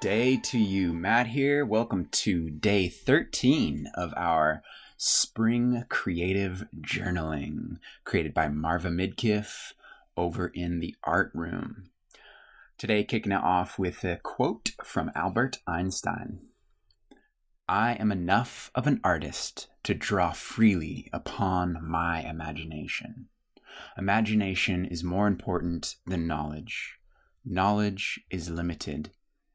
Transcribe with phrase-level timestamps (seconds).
[0.00, 0.92] day to you.
[0.92, 1.64] Matt here.
[1.64, 4.62] Welcome to day 13 of our
[4.96, 9.72] Spring Creative Journaling, created by Marva Midkiff
[10.16, 11.90] over in the art room.
[12.76, 16.42] Today, kicking it off with a quote from Albert Einstein
[17.68, 23.26] I am enough of an artist to draw freely upon my imagination.
[23.96, 26.98] Imagination is more important than knowledge.
[27.44, 29.10] Knowledge is limited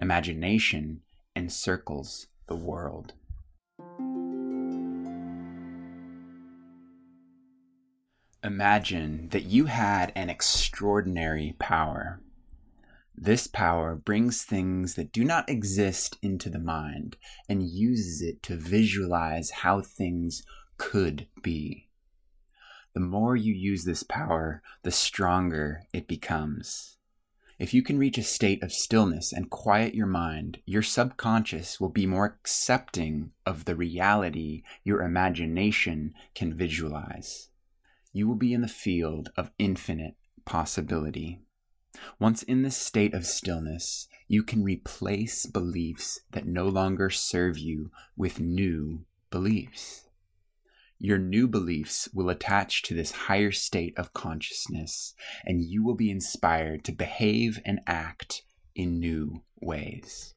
[0.00, 1.02] imagination
[1.34, 3.14] encircles the world.
[8.44, 12.20] Imagine that you had an extraordinary power.
[13.16, 17.16] This power brings things that do not exist into the mind
[17.48, 20.42] and uses it to visualize how things
[20.76, 21.88] could be.
[22.92, 26.95] The more you use this power, the stronger it becomes.
[27.58, 31.88] If you can reach a state of stillness and quiet your mind, your subconscious will
[31.88, 37.48] be more accepting of the reality your imagination can visualize.
[38.12, 41.40] You will be in the field of infinite possibility.
[42.18, 47.90] Once in this state of stillness, you can replace beliefs that no longer serve you
[48.16, 50.05] with new beliefs.
[50.98, 56.10] Your new beliefs will attach to this higher state of consciousness, and you will be
[56.10, 58.42] inspired to behave and act
[58.74, 60.34] in new ways.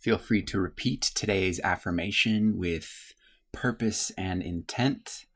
[0.00, 3.14] Feel free to repeat today's affirmation with
[3.52, 5.26] purpose and intent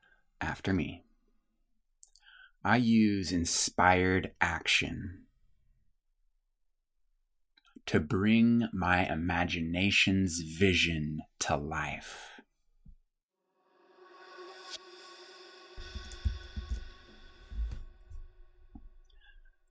[0.41, 1.04] after me.
[2.67, 5.25] I use inspired action
[7.85, 12.41] to bring my imagination's vision to life.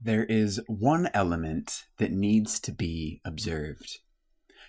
[0.00, 3.98] There is one element that needs to be observed.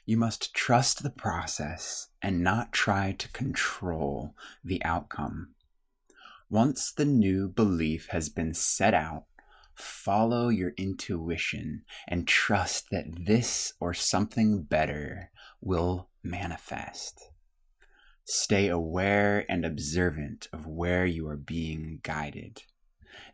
[0.07, 4.33] You must trust the process and not try to control
[4.63, 5.54] the outcome.
[6.55, 9.25] Once the new belief has been set out,
[9.73, 15.29] follow your intuition and trust that this or something better
[15.59, 17.29] will manifest.
[18.23, 22.63] Stay aware and observant of where you are being guided.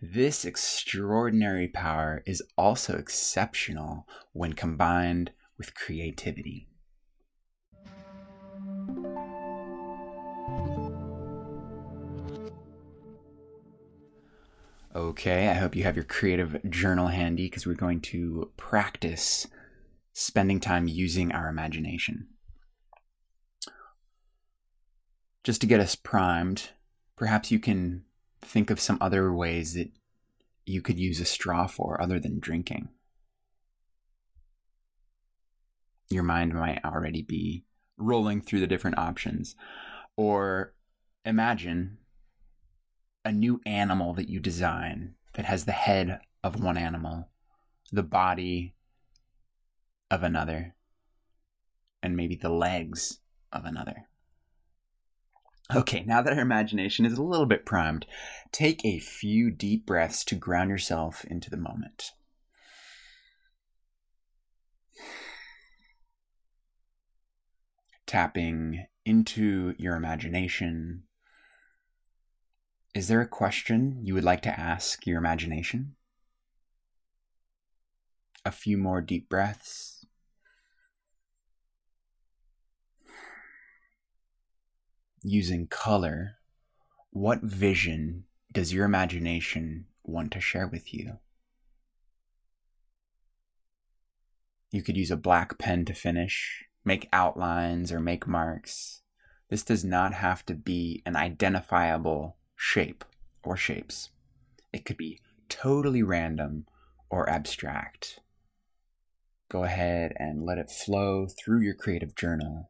[0.02, 5.30] This extraordinary power is also exceptional when combined
[5.60, 6.71] with creativity.
[14.94, 19.47] Okay, I hope you have your creative journal handy because we're going to practice
[20.12, 22.28] spending time using our imagination.
[25.46, 26.72] Just to get us primed,
[27.16, 28.03] perhaps you can
[28.41, 29.91] think of some other ways that
[30.66, 32.90] you could use a straw for other than drinking.
[36.09, 37.63] Your mind might already be
[37.96, 39.56] rolling through the different options.
[40.18, 40.74] Or
[41.24, 41.97] imagine
[43.24, 47.30] a new animal that you design that has the head of one animal,
[47.92, 48.76] the body
[50.09, 50.76] of another,
[52.02, 53.20] and maybe the legs
[53.52, 54.08] of another.
[55.74, 58.06] Okay, now that our imagination is a little bit primed,
[58.52, 62.12] take a few deep breaths to ground yourself into the moment.
[68.06, 71.04] Tapping into your imagination,
[72.94, 75.96] is there a question you would like to ask your imagination?
[78.44, 80.06] A few more deep breaths.
[85.24, 86.38] Using color,
[87.12, 91.19] what vision does your imagination want to share with you?
[94.71, 99.01] You could use a black pen to finish, make outlines, or make marks.
[99.50, 103.04] This does not have to be an identifiable shape
[103.44, 104.12] or shapes.
[104.72, 105.19] It could be
[105.50, 106.68] totally random
[107.10, 108.19] or abstract.
[109.50, 112.69] Go ahead and let it flow through your creative journal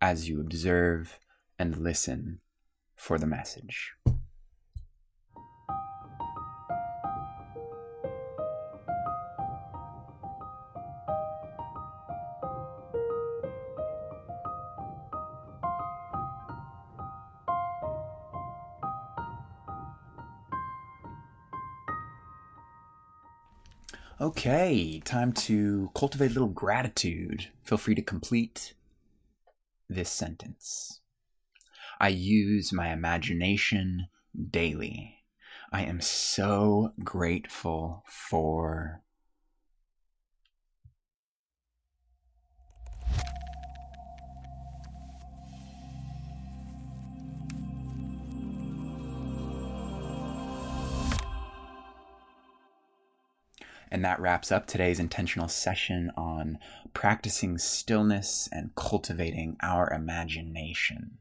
[0.00, 1.20] as you observe
[1.58, 2.40] and listen
[2.96, 3.92] for the message.
[24.18, 27.48] Okay, time to cultivate a little gratitude.
[27.64, 28.72] Feel free to complete
[29.90, 31.00] this sentence.
[32.00, 34.08] I use my imagination
[34.50, 35.18] daily.
[35.70, 39.02] I am so grateful for
[53.90, 56.58] And that wraps up today's intentional session on
[56.92, 61.18] practicing stillness and cultivating our imagination.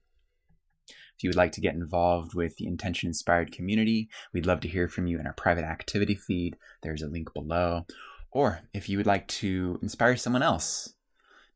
[0.89, 4.67] If you would like to get involved with the Intention Inspired community, we'd love to
[4.67, 6.57] hear from you in our private activity feed.
[6.81, 7.85] There's a link below.
[8.31, 10.93] Or if you would like to inspire someone else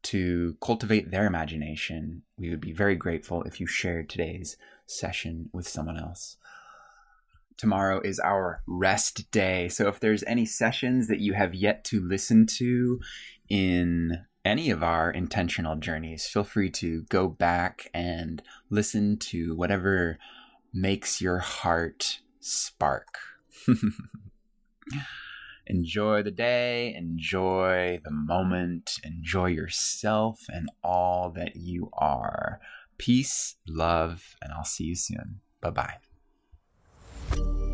[0.04, 4.56] to cultivate their imagination, we would be very grateful if you shared today's
[4.86, 6.38] session with someone else
[7.60, 9.68] tomorrow is our rest day.
[9.68, 13.00] So if there's any sessions that you have yet to listen to
[13.50, 20.18] in any of our intentional journeys, feel free to go back and listen to whatever
[20.74, 23.18] makes your heart spark.
[25.68, 32.62] enjoy the day, enjoy the moment, enjoy yourself and all that you are.
[32.98, 35.42] Peace, love, and I'll see you soon.
[35.62, 36.09] Bye bye.
[37.32, 37.69] Thank you.